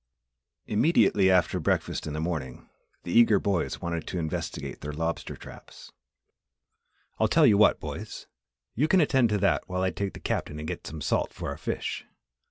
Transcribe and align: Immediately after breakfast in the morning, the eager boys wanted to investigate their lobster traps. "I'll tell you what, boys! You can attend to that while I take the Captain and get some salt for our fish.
Immediately 0.65 1.29
after 1.29 1.59
breakfast 1.59 2.07
in 2.07 2.13
the 2.13 2.19
morning, 2.19 2.67
the 3.03 3.11
eager 3.11 3.37
boys 3.37 3.81
wanted 3.81 4.07
to 4.07 4.17
investigate 4.17 4.81
their 4.81 4.91
lobster 4.93 5.35
traps. 5.35 5.91
"I'll 7.19 7.27
tell 7.27 7.45
you 7.45 7.55
what, 7.55 7.79
boys! 7.79 8.25
You 8.73 8.87
can 8.87 8.99
attend 8.99 9.29
to 9.29 9.37
that 9.37 9.69
while 9.69 9.83
I 9.83 9.91
take 9.91 10.13
the 10.13 10.19
Captain 10.19 10.57
and 10.57 10.67
get 10.67 10.87
some 10.87 11.01
salt 11.01 11.31
for 11.35 11.49
our 11.49 11.57
fish. 11.59 12.07